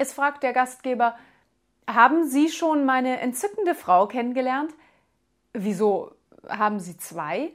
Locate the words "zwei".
6.96-7.52